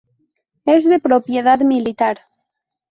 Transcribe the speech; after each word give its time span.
Es 0.65 0.85
de 0.85 0.97
propiedad 0.99 1.59
militar. 1.59 2.21